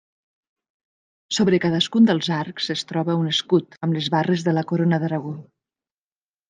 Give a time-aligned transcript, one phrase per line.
[1.37, 5.41] Sobre cadascun dels arcs es troba un escut amb les barres de la Corona d'Aragó.